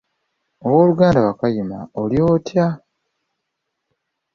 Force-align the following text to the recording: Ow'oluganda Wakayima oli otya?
Ow'oluganda 0.65 1.25
Wakayima 1.27 1.79
oli 2.01 2.17
otya? 2.31 2.65